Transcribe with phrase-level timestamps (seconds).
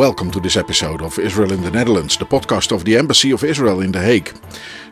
[0.00, 3.44] Welcome to this episode of Israel in the Netherlands, the podcast of the Embassy of
[3.44, 4.34] Israel in The Hague,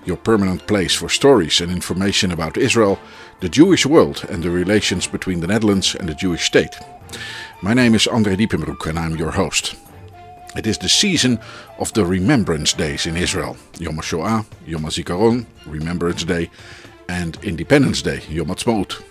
[0.05, 3.01] your permanent place for stories and information about Israel,
[3.41, 6.77] the Jewish world, and the relations between the Netherlands and the Jewish state.
[7.63, 9.77] My name is André Diepenbroek and I'm your host.
[10.55, 11.41] It is the season
[11.79, 16.51] of the Remembrance Days in Israel Yom HaShoah, Yom HaZikaron, Remembrance Day,
[17.09, 19.03] and Independence Day, Yom Ha'atzmaut.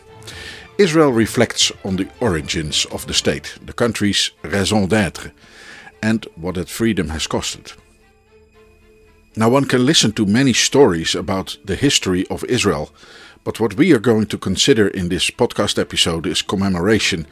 [0.78, 5.32] Israel reflects on the origins of the state, the country's raison d'etre,
[6.02, 7.74] and what that freedom has costed.
[9.36, 12.90] Now, one can listen to many stories about the history of Israel,
[13.44, 17.28] but what we are going to consider in this podcast episode is commemoration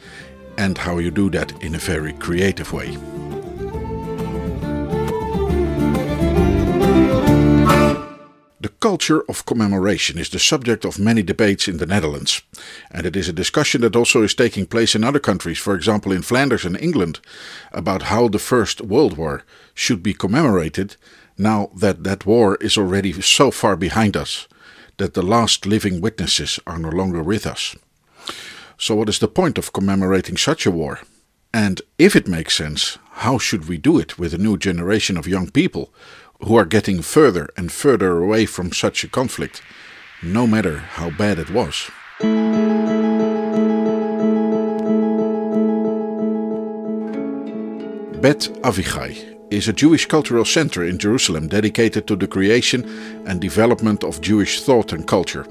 [0.56, 2.96] and how you do that in a very creative way.
[8.66, 12.42] The culture of commemoration is the subject of many debates in the Netherlands,
[12.90, 16.10] and it is a discussion that also is taking place in other countries, for example
[16.10, 17.20] in Flanders and England,
[17.70, 20.96] about how the First World War should be commemorated
[21.38, 24.48] now that that war is already so far behind us
[24.96, 27.76] that the last living witnesses are no longer with us.
[28.78, 30.98] So, what is the point of commemorating such a war?
[31.54, 35.28] And if it makes sense, how should we do it with a new generation of
[35.28, 35.94] young people
[36.44, 39.62] who are getting further and further away from such a conflict,
[40.22, 41.90] no matter how bad it was.
[48.20, 52.84] Bet Avichai is a Jewish cultural center in Jerusalem dedicated to the creation
[53.26, 55.46] and development of Jewish thought and culture.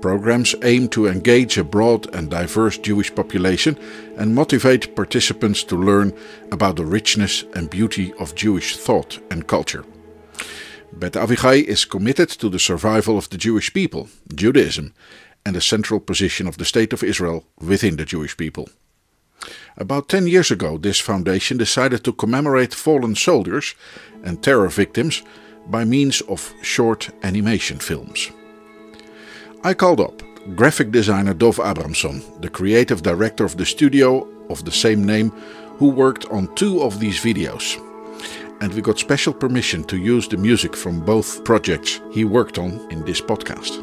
[0.00, 3.78] Programs aim to engage a broad and diverse Jewish population
[4.18, 6.12] and motivate participants to learn
[6.52, 9.84] about the richness and beauty of Jewish thought and culture.
[10.96, 14.94] Bet Avichai is committed to the survival of the Jewish people, Judaism,
[15.44, 18.68] and the central position of the State of Israel within the Jewish people.
[19.76, 23.74] About 10 years ago, this foundation decided to commemorate fallen soldiers
[24.22, 25.22] and terror victims
[25.66, 28.30] by means of short animation films.
[29.64, 30.22] I called up
[30.54, 35.30] graphic designer Dov Abramson, the creative director of the studio of the same name,
[35.78, 37.80] who worked on two of these videos
[38.60, 42.80] and we got special permission to use the music from both projects he worked on
[42.90, 43.80] in this podcast.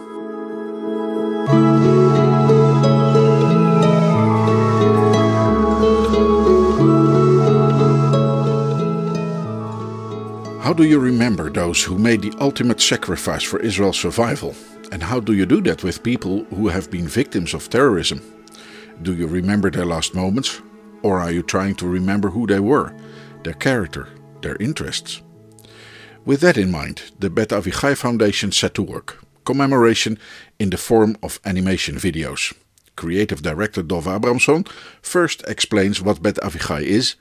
[10.62, 14.56] How do you remember those who made the ultimate sacrifice for Israel's survival?
[14.92, 18.22] And how do you do that with people who have been victims of terrorism?
[19.02, 20.62] Do you remember their last moments?
[21.04, 22.94] Or are you trying to remember who they were,
[23.44, 24.08] their character,
[24.42, 25.22] their interests.
[26.26, 29.20] With that in mind, the Bet Avichai Foundation set to work.
[29.44, 30.20] Commemoration
[30.60, 32.54] in the form of animation videos.
[32.96, 34.68] Creative director Dov Abramson
[35.02, 37.16] first explains what Bet Avichai is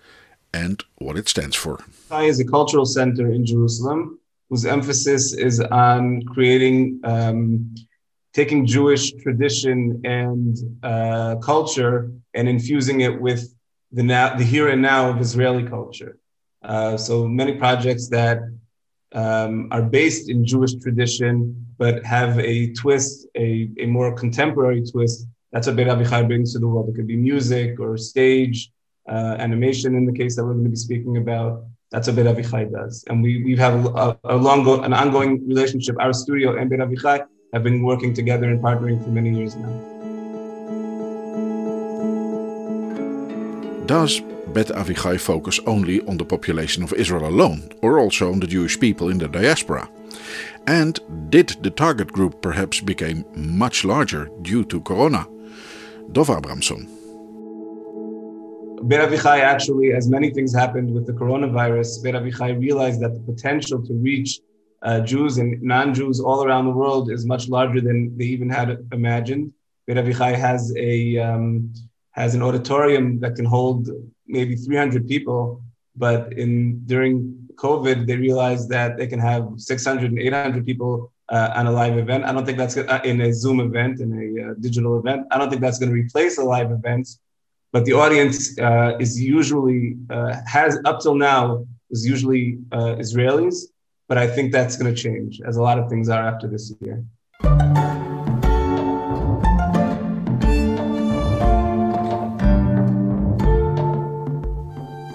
[0.53, 1.79] and what it stands for.
[2.11, 4.19] Avichai is a cultural center in Jerusalem
[4.51, 7.75] whose emphasis is on creating, um,
[8.35, 13.55] taking Jewish tradition and uh, culture and infusing it with
[13.93, 16.19] the, now, the here and now of Israeli culture.
[16.63, 18.39] Uh, so many projects that
[19.13, 25.27] um, are based in Jewish tradition, but have a twist, a, a more contemporary twist.
[25.53, 26.89] That's what Beit Avichai brings to the world.
[26.91, 28.71] It could be music or stage,
[29.09, 31.65] uh, animation in the case that we're going to be speaking about.
[31.91, 33.05] That's what Beit Avichai does.
[33.09, 35.97] And we, we have a, a long, an ongoing relationship.
[35.99, 39.73] Our studio and Beit Avichai have been working together and partnering for many years now.
[43.87, 44.23] Does
[44.53, 48.81] Bet Avichai focus only on the population of Israel alone, or also on the Jewish
[48.81, 49.89] people in the diaspora?
[50.67, 50.99] And
[51.31, 55.25] did the target group perhaps become much larger due to Corona?
[56.11, 56.89] Dov Abramson.
[58.89, 63.33] Bet Avichai actually, as many things happened with the coronavirus, Bet Avichai realized that the
[63.33, 64.41] potential to reach
[64.83, 68.69] uh, Jews and non-Jews all around the world is much larger than they even had
[68.93, 69.53] imagined.
[69.87, 71.73] Bet Avichai has a um,
[72.13, 73.89] has an auditorium that can hold
[74.31, 75.63] maybe 300 people,
[75.97, 81.51] but in during COVID, they realized that they can have 600 and 800 people uh,
[81.55, 82.25] on a live event.
[82.25, 85.27] I don't think that's uh, in a Zoom event, in a uh, digital event.
[85.31, 87.09] I don't think that's going to replace a live event,
[87.73, 93.67] but the audience uh, is usually uh, has up till now is usually uh, Israelis,
[94.09, 96.73] but I think that's going to change, as a lot of things are after this
[96.81, 97.05] year.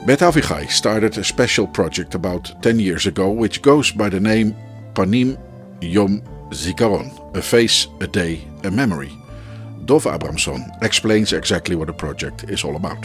[0.06, 4.56] Bet Avichai started a special project about 10 years ago which goes by the name
[4.94, 5.36] Panim
[5.82, 6.22] Yom
[6.52, 9.12] Zikaron, a face, a day, a memory.
[9.86, 13.04] Dov Abramson explains exactly what the project is all about.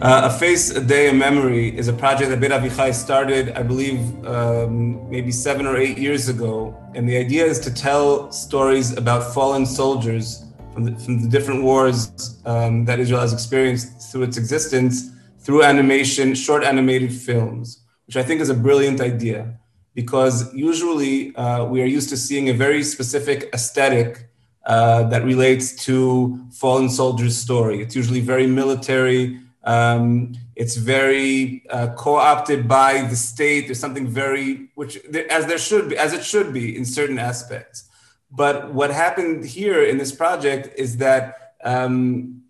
[0.00, 3.62] Uh, a Face a Day a Memory is a project that Beit Avichai started, I
[3.62, 6.74] believe, um, maybe seven or eight years ago.
[6.94, 11.62] And the idea is to tell stories about fallen soldiers from the, from the different
[11.62, 15.12] wars um, that Israel has experienced through its existence
[15.46, 19.58] through animation, short animated films, which I think is a brilliant idea
[19.94, 24.28] because usually uh, we are used to seeing a very specific aesthetic
[24.66, 27.80] uh, that relates to fallen soldiers' story.
[27.80, 33.66] It's usually very military um, it's very uh, co-opted by the state.
[33.66, 34.96] There's something very, which
[35.28, 37.88] as there should be, as it should be in certain aspects.
[38.30, 42.42] But what happened here in this project is that um,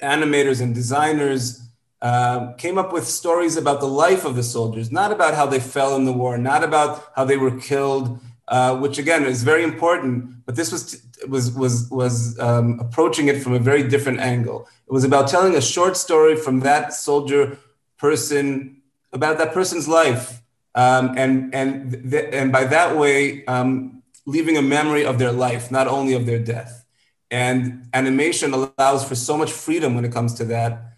[0.00, 1.60] animators and designers
[2.02, 5.60] uh, came up with stories about the life of the soldiers, not about how they
[5.60, 8.18] fell in the war, not about how they were killed,
[8.48, 10.44] uh, which again is very important.
[10.46, 14.66] But this was was was was um, approaching it from a very different angle.
[14.86, 17.58] It was about telling a short story from that soldier
[17.98, 18.82] person
[19.12, 20.42] about that person's life,
[20.74, 25.70] um, and and th- and by that way, um, leaving a memory of their life,
[25.70, 26.86] not only of their death.
[27.30, 30.89] And animation allows for so much freedom when it comes to that,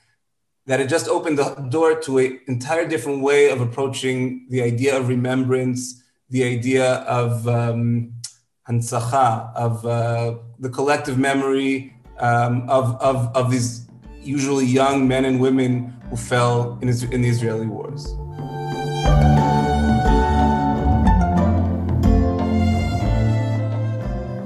[0.67, 4.97] that it just opened the door to an entire different way of approaching the idea
[4.97, 8.13] of remembrance, the idea of um,
[8.69, 13.87] of uh, the collective memory um, of, of, of these
[14.23, 18.15] usually young men and women who fell in, in the Israeli wars.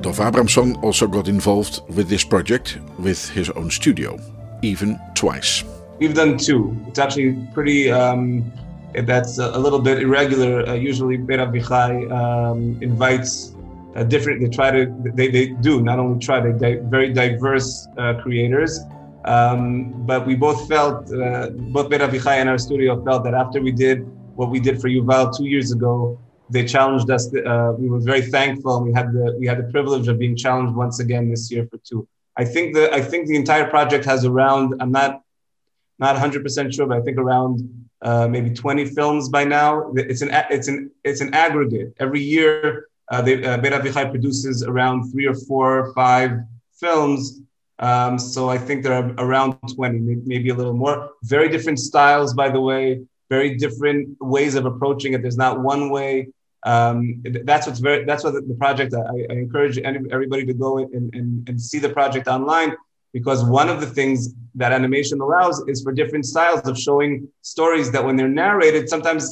[0.02, 4.18] Dov Abramson also got involved with this project with his own studio,
[4.62, 5.64] even twice.
[5.98, 6.76] We've done two.
[6.87, 7.90] It's actually pretty.
[7.90, 8.52] Um,
[8.94, 10.66] that's a, little bit irregular.
[10.66, 13.54] Uh, usually, Beit Avichai um, invites
[13.94, 14.40] uh, different.
[14.40, 14.93] They try to.
[15.14, 16.40] They, they do not only try.
[16.40, 18.81] They di- very diverse uh, creators.
[19.25, 23.60] Um, but we both felt, uh, both Beit Avichai and our studio felt that after
[23.60, 24.06] we did
[24.37, 26.19] what we did for Yuval two years ago,
[26.49, 27.34] they challenged us.
[27.34, 30.37] Uh, we were very thankful, and we had the we had the privilege of being
[30.37, 32.06] challenged once again this year for two.
[32.37, 34.75] I think the I think the entire project has around.
[34.81, 35.22] I'm not
[35.98, 39.93] not 100 percent sure, but I think around uh, maybe 20 films by now.
[39.94, 41.94] It's an it's an it's an aggregate.
[41.98, 46.32] Every year, uh, they, uh, Avichai produces around three or four or five
[46.75, 47.40] films.
[47.78, 51.10] Um, so I think there are around 20, maybe a little more.
[51.25, 53.02] Very different styles, by the way.
[53.28, 55.20] Very different ways of approaching it.
[55.20, 56.28] There's not one way.
[56.64, 58.04] Um, that's what's very.
[58.04, 58.94] That's what the, the project.
[58.94, 62.76] I, I, encourage everybody to go and, and, and see the project online
[63.18, 64.18] because one of the things
[64.60, 67.12] that animation allows is for different styles of showing
[67.54, 69.22] stories that when they're narrated sometimes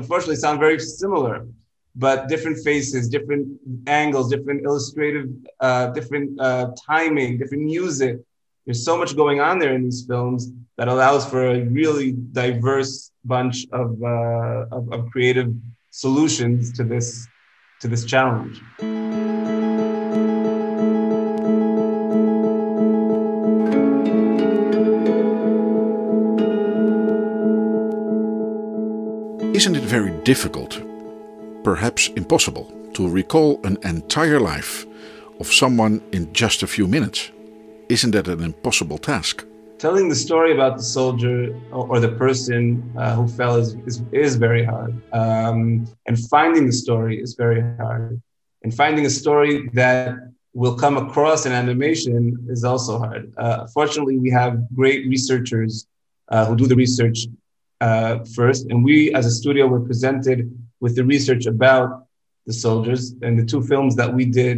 [0.00, 1.36] unfortunately sound very similar
[1.94, 3.46] but different faces, different
[3.86, 5.28] angles, different illustrative,
[5.60, 8.18] uh, different uh, timing, different music.
[8.64, 13.10] There's so much going on there in these films that allows for a really diverse
[13.24, 15.52] bunch of, uh, of, of creative
[15.90, 17.26] solutions to this
[17.80, 18.62] to this challenge.
[29.54, 30.80] Isn't it very difficult
[31.62, 34.86] perhaps impossible, to recall an entire life
[35.40, 37.30] of someone in just a few minutes.
[37.88, 39.44] Isn't that an impossible task?
[39.78, 44.36] Telling the story about the soldier or the person uh, who fell is, is, is
[44.36, 44.94] very hard.
[45.12, 48.20] Um, and finding the story is very hard.
[48.62, 50.14] And finding a story that
[50.54, 53.32] will come across in animation is also hard.
[53.36, 55.86] Uh, fortunately, we have great researchers
[56.28, 57.26] uh, who do the research
[57.82, 58.62] uh, first.
[58.70, 60.38] And we, as a studio, were presented
[60.78, 62.06] with the research about
[62.46, 63.14] the soldiers.
[63.22, 64.56] And the two films that we did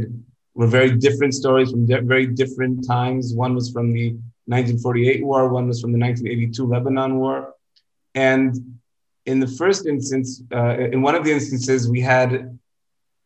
[0.54, 3.34] were very different stories from de- very different times.
[3.34, 4.10] One was from the
[4.46, 7.54] 1948 war, one was from the 1982 Lebanon war.
[8.14, 8.78] And
[9.24, 12.58] in the first instance, uh, in one of the instances, we had,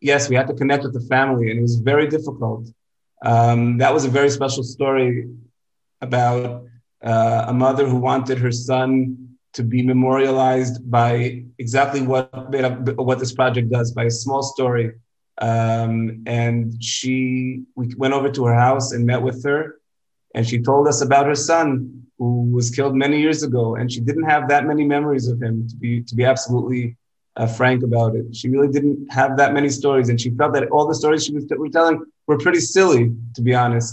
[0.00, 2.68] yes, we had to connect with the family, and it was very difficult.
[3.24, 5.28] Um, that was a very special story
[6.00, 6.62] about
[7.02, 9.27] uh, a mother who wanted her son
[9.58, 12.30] to be memorialized by exactly what
[13.08, 14.86] what this project does by a small story.
[15.50, 19.60] Um, and she, we went over to her house and met with her,
[20.34, 21.68] and she told us about her son
[22.18, 25.54] who was killed many years ago, and she didn't have that many memories of him
[25.70, 26.96] to be to be absolutely
[27.38, 28.24] uh, frank about it.
[28.38, 31.34] She really didn't have that many stories, and she felt that all the stories she
[31.38, 31.96] was t- telling
[32.28, 33.92] were pretty silly, to be honest.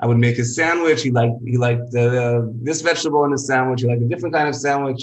[0.00, 1.02] I would make his sandwich.
[1.02, 3.82] He liked he liked this vegetable in his sandwich.
[3.82, 5.02] He liked a different kind of sandwich,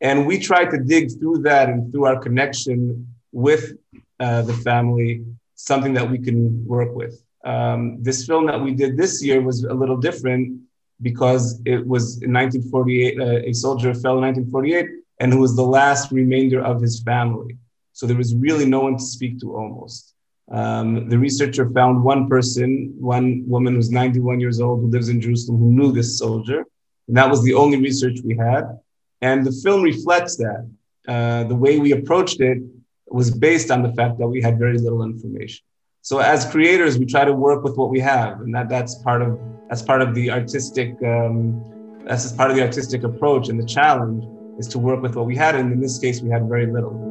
[0.00, 3.72] and we tried to dig through that and through our connection with
[4.20, 7.22] uh, the family, something that we can work with.
[7.44, 10.60] Um, this film that we did this year was a little different
[11.02, 14.86] because it was in 1948, uh, a soldier fell in 1948
[15.20, 17.56] and who was the last remainder of his family.
[17.92, 20.09] So there was really no one to speak to almost.
[20.50, 25.20] Um, the researcher found one person, one woman who's 91 years old who lives in
[25.20, 26.64] Jerusalem who knew this soldier.
[27.06, 28.78] And that was the only research we had.
[29.20, 30.68] And the film reflects that.
[31.06, 32.58] Uh, the way we approached it
[33.06, 35.64] was based on the fact that we had very little information.
[36.02, 39.22] So as creators, we try to work with what we have, and that, that's part
[39.22, 39.38] of
[39.68, 41.62] that's part of the artistic um,
[42.06, 44.24] that's part of the artistic approach and the challenge
[44.58, 45.54] is to work with what we had.
[45.54, 47.09] And in this case, we had very little.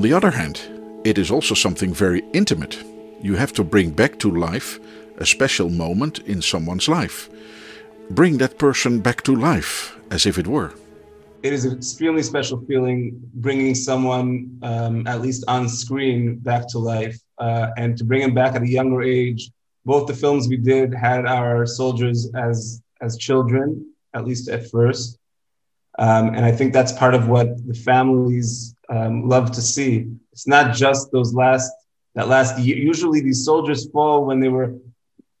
[0.00, 0.62] On the other hand,
[1.04, 2.82] it is also something very intimate.
[3.20, 4.80] You have to bring back to life
[5.18, 7.28] a special moment in someone's life.
[8.08, 10.72] Bring that person back to life as if it were
[11.42, 16.78] it is an extremely special feeling bringing someone, um, at least on screen, back to
[16.78, 17.18] life.
[17.36, 19.50] Uh, and to bring him back at a younger age.
[19.84, 25.18] Both the films we did had our soldiers as, as children, at least at first.
[25.98, 30.08] Um, and I think that's part of what the families um, love to see.
[30.32, 31.70] It's not just those last,
[32.14, 32.76] that last year.
[32.76, 34.74] Usually these soldiers fall when they were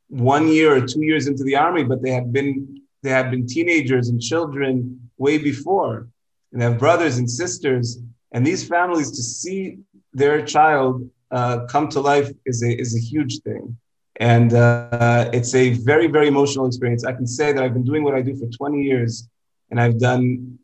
[0.08, 3.46] one year or two years into the army, but they have been, they had been
[3.46, 6.08] teenagers and children way before
[6.52, 7.98] and have brothers and sisters.
[8.32, 9.78] And these families to see
[10.12, 13.76] their child uh, come to life is a, is a huge thing.
[14.16, 17.04] And uh, it's a very, very emotional experience.
[17.04, 19.28] I can say that I've been doing what I do for 20 years
[19.70, 20.58] and I've done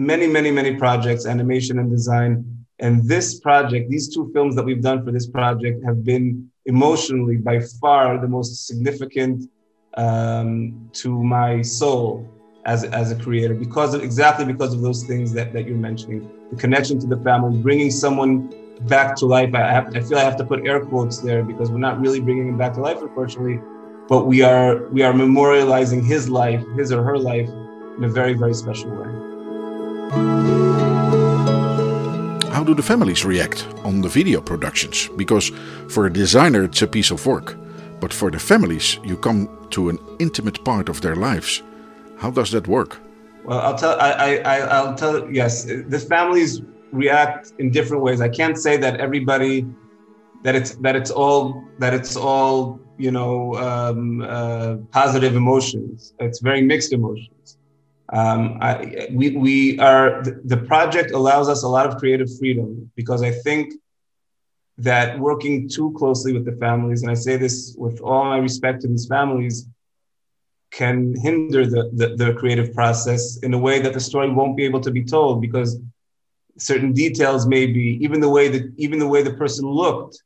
[0.00, 2.64] many, many, many projects, animation and design.
[2.78, 7.36] And this project, these two films that we've done for this project have been emotionally
[7.36, 9.50] by far the most significant
[9.98, 12.26] um, to my soul
[12.64, 16.30] as, as a creator because of exactly because of those things that, that you're mentioning.
[16.50, 18.54] The connection to the family bringing someone
[18.88, 19.54] back to life.
[19.54, 22.20] I, have, I feel i have to put air quotes there because we're not really
[22.20, 23.60] bringing him back to life unfortunately
[24.08, 27.50] but we are we are memorializing his life his or her life
[27.98, 29.29] in a very very special way
[32.52, 35.50] how do the families react on the video productions because
[35.88, 37.56] for a designer it's a piece of work
[38.00, 41.62] but for the families you come to an intimate part of their lives
[42.20, 43.00] how does that work?
[43.44, 43.98] Well, I'll tell.
[43.98, 45.28] I, I I'll tell.
[45.32, 46.60] Yes, the families
[46.92, 48.20] react in different ways.
[48.20, 49.66] I can't say that everybody
[50.42, 56.12] that it's that it's all that it's all you know um, uh, positive emotions.
[56.20, 57.39] It's very mixed emotions.
[58.12, 63.22] Um, I, we we are the, project allows us a lot of creative freedom because
[63.22, 63.74] I think
[64.78, 68.80] that working too closely with the families, and I say this with all my respect
[68.82, 69.68] to these families,
[70.70, 74.64] can hinder the, the, the, creative process in a way that the story won't be
[74.64, 75.78] able to be told because
[76.58, 80.22] certain details may be even the way that even the way the person looked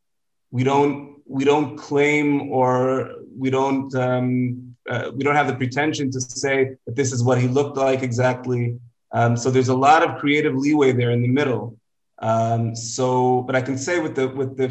[0.50, 6.10] we don't we don't claim or we don't um, uh, we don't have the pretension
[6.10, 8.78] to say that this is what he looked like exactly
[9.12, 11.76] um, so there's a lot of creative leeway there in the middle
[12.18, 14.68] um, so but i can say with the with the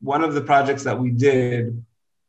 [0.00, 1.84] one of the projects that we did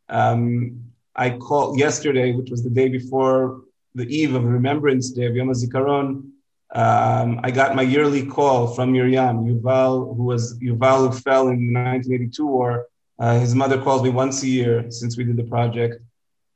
[0.09, 0.83] um,
[1.15, 3.61] I called yesterday, which was the day before
[3.95, 6.29] the eve of Remembrance Day of Yom HaZikaron.
[6.73, 11.73] Um, I got my yearly call from Miriam Yuval, who was Yuval who fell in
[11.73, 12.87] the 1982 war.
[13.19, 16.01] Uh, his mother calls me once a year since we did the project,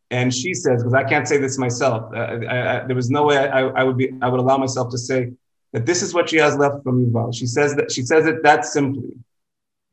[0.10, 3.24] and she says, because I can't say this myself, uh, I, I, there was no
[3.24, 5.34] way I, I, would be I would allow myself to say
[5.74, 7.36] that this is what she has left from Yuval.
[7.36, 9.10] She says that she says it that simply.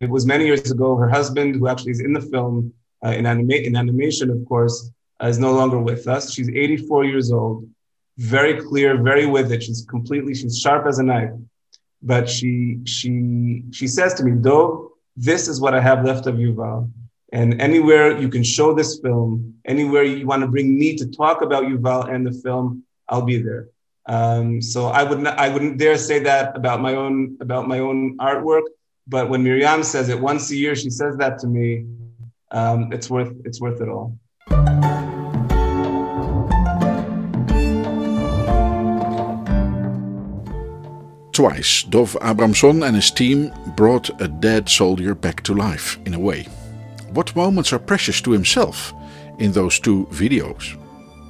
[0.01, 0.97] It was many years ago.
[0.97, 2.73] Her husband, who actually is in the film,
[3.05, 4.91] uh, in, anima- in animation, of course,
[5.23, 6.33] uh, is no longer with us.
[6.33, 7.69] She's 84 years old,
[8.19, 9.63] very clear, very with it.
[9.63, 11.31] She's completely, she's sharp as a knife.
[12.03, 16.37] But she, she, she says to me, Dov, this is what I have left of
[16.37, 16.91] Yuval.
[17.35, 21.43] And anywhere you can show this film, anywhere you want to bring me to talk
[21.43, 23.67] about Yuval and the film, I'll be there.
[24.07, 27.81] Um, so I would not, I wouldn't dare say that about my own about my
[27.81, 28.63] own artwork.
[29.09, 31.87] But when Miriam says it once a year, she says that to me
[32.53, 34.17] um, it's worth it's worth it all.
[41.33, 46.21] Twice, Dov Abramson and his team brought a dead soldier back to life, in a
[46.21, 46.47] way.
[47.15, 48.93] What moments are precious to himself
[49.39, 50.77] in those two videos?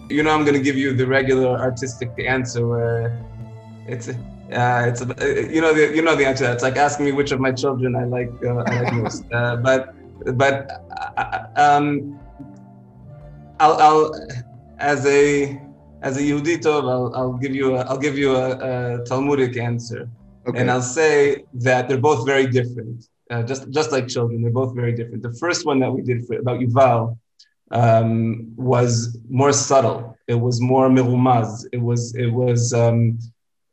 [0.08, 3.22] You know, I'm going to give you the regular artistic answer where
[3.86, 4.14] it's uh,
[4.88, 5.00] it's
[5.54, 6.50] you know the, you know the answer.
[6.50, 9.24] It's like asking me which of my children I like uh, I like most.
[9.30, 9.94] Uh, but
[10.36, 10.70] but
[11.18, 12.18] uh, um,
[13.60, 14.28] I'll, I'll,
[14.78, 15.60] as a
[16.00, 20.08] as a Yehudi I'll, I'll give you a, I'll give you a, a Talmudic answer,
[20.46, 20.58] okay.
[20.58, 23.08] and I'll say that they're both very different.
[23.30, 25.22] Uh, just just like children, they're both very different.
[25.22, 27.18] The first one that we did for, about Yuval
[27.70, 30.16] um, was more subtle.
[30.28, 31.66] It was more mirumaz.
[31.72, 33.18] It was it was um,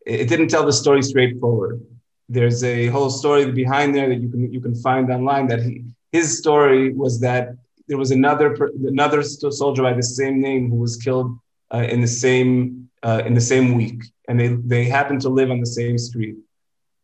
[0.06, 1.82] it didn't tell the story straightforward.
[2.30, 5.48] There's a whole story behind there that you can you can find online.
[5.48, 7.56] That he, his story was that
[7.88, 8.56] there was another
[8.88, 11.38] another soldier by the same name who was killed
[11.74, 15.52] uh, in the same uh, in the same week, and they they happened to live
[15.52, 16.36] on the same street.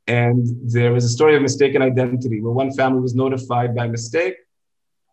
[0.08, 4.36] And there was a story of mistaken identity where one family was notified by mistake,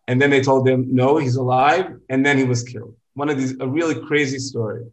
[0.07, 2.95] and then they told them, no, he's alive, and then he was killed.
[3.13, 4.85] One of these a really crazy story,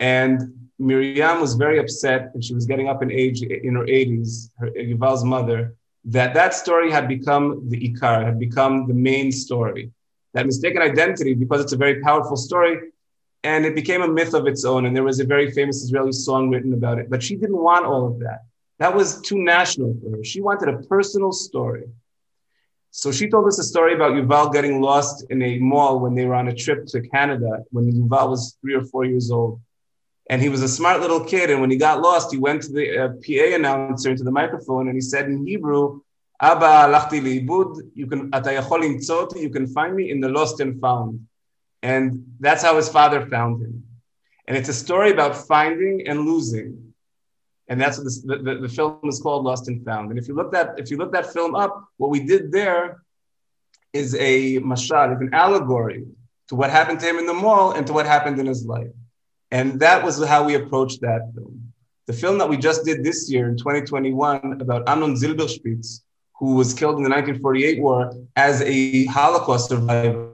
[0.00, 0.40] and
[0.78, 4.70] Miriam was very upset, and she was getting up in age in her 80s, her
[4.70, 9.90] Yuval's mother, that that story had become the ikar, had become the main story.
[10.34, 12.92] That mistaken identity, because it's a very powerful story,
[13.44, 14.86] and it became a myth of its own.
[14.86, 17.10] And there was a very famous Israeli song written about it.
[17.10, 18.44] But she didn't want all of that.
[18.78, 20.24] That was too national for her.
[20.24, 21.84] She wanted a personal story.
[22.90, 26.24] So she told us a story about Yuval getting lost in a mall when they
[26.24, 29.60] were on a trip to Canada when Yuval was three or four years old.
[30.30, 31.50] And he was a smart little kid.
[31.50, 34.88] And when he got lost, he went to the uh, PA announcer into the microphone
[34.88, 36.00] and he said in Hebrew,
[36.40, 38.30] Abba lachti liibud, you can,
[39.42, 41.26] you can find me in the lost and found.
[41.82, 43.84] And that's how his father found him.
[44.46, 46.87] And it's a story about finding and losing.
[47.68, 50.10] And that's what this, the, the, the film is called Lost and Found.
[50.10, 53.02] And if you look that if you look that film up, what we did there
[53.92, 56.04] is a mashal, is an allegory
[56.48, 58.88] to what happened to him in the mall and to what happened in his life.
[59.50, 61.72] And that was how we approached that film.
[62.06, 66.00] The film that we just did this year in 2021 about Amnon Zilberspitz,
[66.38, 70.32] who was killed in the 1948 war as a Holocaust survivor,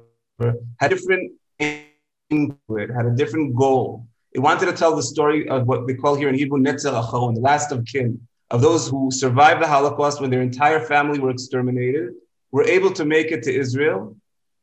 [0.78, 4.06] had different had a different goal.
[4.34, 7.34] It wanted to tell the story of what we call here in Hebrew Netzer Acharon,
[7.34, 11.30] the last of kin, of those who survived the Holocaust when their entire family were
[11.30, 12.14] exterminated,
[12.50, 14.16] were able to make it to Israel,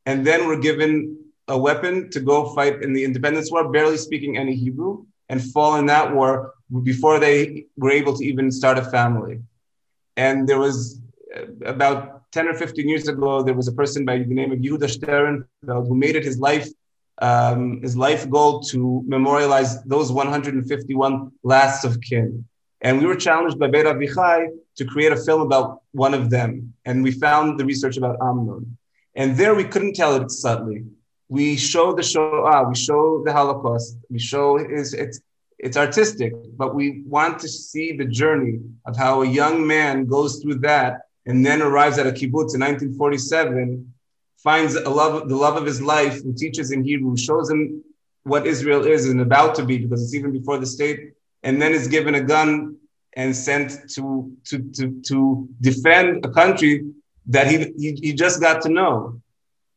[0.05, 4.37] and then were given a weapon to go fight in the independence war, barely speaking
[4.37, 6.53] any Hebrew, and fall in that war
[6.83, 9.39] before they were able to even start a family.
[10.17, 11.01] And there was
[11.35, 14.59] uh, about 10 or 15 years ago, there was a person by the name of
[14.59, 16.67] Yehuda Sternfeld who made it his life
[17.21, 22.45] um, his life goal to memorialize those 151 lasts of kin.
[22.81, 26.73] And we were challenged by Beit Avichai to create a film about one of them.
[26.83, 28.77] And we found the research about Amnon.
[29.15, 30.85] And there we couldn't tell it subtly.
[31.29, 35.21] We show the Shoah, we show the Holocaust, we show his, it's,
[35.59, 40.41] it's artistic, but we want to see the journey of how a young man goes
[40.41, 43.93] through that and then arrives at a kibbutz in 1947,
[44.43, 47.83] finds a love, the love of his life, who teaches in Hebrew, shows him
[48.23, 51.71] what Israel is and about to be, because it's even before the state, and then
[51.71, 52.77] is given a gun
[53.13, 56.73] and sent to to to, to defend a country
[57.27, 59.21] that he, he, he just got to know,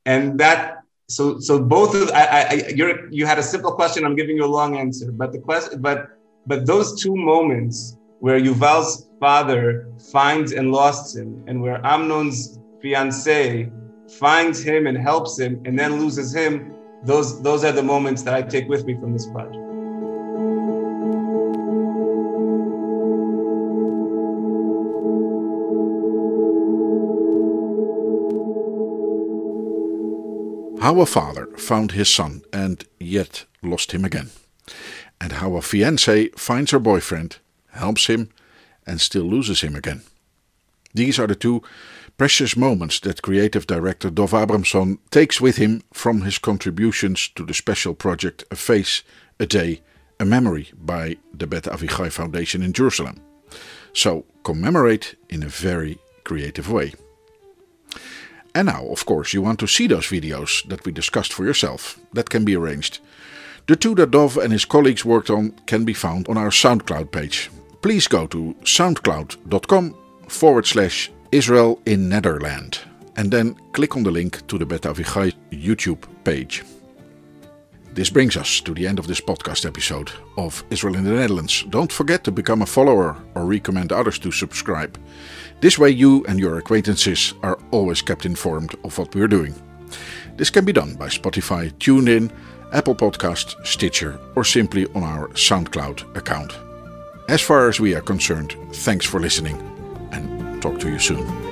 [0.07, 0.61] and that
[1.09, 4.05] so so both of I, I you're you had a simple question.
[4.05, 5.99] I'm giving you a long answer, but the question but
[6.47, 9.65] but those two moments where Yuval's father
[10.13, 13.71] finds and lost him, and where Amnon's fiance
[14.09, 18.35] finds him and helps him, and then loses him, those, those are the moments that
[18.35, 19.65] I take with me from this project.
[30.81, 34.31] How a father found his son and yet lost him again.
[35.19, 37.39] And how a fiancée finds her boyfriend,
[37.73, 38.29] helps him,
[38.87, 40.03] and still loses him again.
[40.93, 41.63] These are the two
[42.17, 47.55] precious moments that creative director Dov Abramson takes with him from his contributions to the
[47.55, 49.03] special project A Face,
[49.41, 49.81] A Day,
[50.21, 53.21] A Memory by the Bet Avichai Foundation in Jerusalem.
[53.93, 56.95] So commemorate in a very creative way.
[58.55, 61.99] And now, of course, you want to see those videos that we discussed for yourself.
[62.13, 63.01] That can be arranged.
[63.67, 67.11] The two that Dov and his colleagues worked on can be found on our SoundCloud
[67.11, 67.51] page.
[67.83, 69.97] Please go to soundcloud.com
[70.29, 72.79] forward slash Israel in Netherland
[73.17, 76.63] and then click on the link to the Bet Avichai YouTube page.
[77.93, 81.65] This brings us to the end of this podcast episode of Israel in the Netherlands.
[81.71, 84.97] Don't forget to become a follower or recommend others to subscribe.
[85.61, 89.57] This way, you and your acquaintances are always kept informed of what we're doing.
[90.37, 92.31] This can be done by Spotify, TuneIn,
[92.73, 96.57] Apple Podcast, Stitcher, or simply on our SoundCloud account.
[97.29, 99.74] As far as we are concerned, thanks for listening
[100.65, 101.44] talk to you soon.